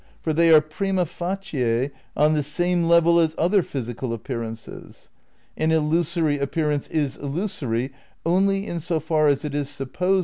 [0.23, 5.09] "For they are prima facie on the same level as other physical appearances....
[5.55, 7.91] An illusory appearance is illusory
[8.25, 10.19] only in so far as it is supposed...